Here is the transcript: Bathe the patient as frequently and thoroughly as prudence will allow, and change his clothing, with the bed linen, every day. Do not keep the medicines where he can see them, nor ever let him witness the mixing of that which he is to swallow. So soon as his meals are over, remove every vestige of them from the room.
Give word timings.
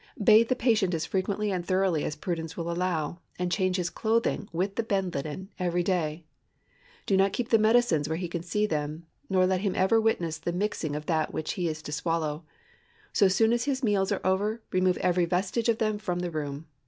Bathe 0.19 0.47
the 0.47 0.55
patient 0.55 0.95
as 0.95 1.05
frequently 1.05 1.51
and 1.51 1.63
thoroughly 1.63 2.03
as 2.03 2.15
prudence 2.15 2.57
will 2.57 2.71
allow, 2.71 3.19
and 3.37 3.51
change 3.51 3.75
his 3.75 3.91
clothing, 3.91 4.49
with 4.51 4.75
the 4.75 4.81
bed 4.81 5.13
linen, 5.13 5.49
every 5.59 5.83
day. 5.83 6.25
Do 7.05 7.15
not 7.15 7.33
keep 7.33 7.49
the 7.49 7.59
medicines 7.59 8.09
where 8.09 8.17
he 8.17 8.27
can 8.27 8.41
see 8.41 8.65
them, 8.65 9.05
nor 9.29 9.43
ever 9.43 9.49
let 9.51 9.61
him 9.61 10.01
witness 10.03 10.39
the 10.39 10.53
mixing 10.53 10.95
of 10.95 11.05
that 11.05 11.35
which 11.35 11.53
he 11.53 11.67
is 11.67 11.83
to 11.83 11.91
swallow. 11.91 12.43
So 13.13 13.27
soon 13.27 13.53
as 13.53 13.65
his 13.65 13.83
meals 13.83 14.11
are 14.11 14.21
over, 14.25 14.63
remove 14.71 14.97
every 14.97 15.25
vestige 15.25 15.69
of 15.69 15.77
them 15.77 15.99
from 15.99 16.17
the 16.21 16.31
room. 16.31 16.65